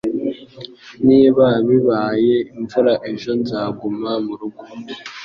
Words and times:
Niba 1.07 1.45
bibaye 1.67 2.35
imvura 2.55 2.93
ejo 3.11 3.31
nzaguma 3.41 4.11
murugo. 4.25 4.61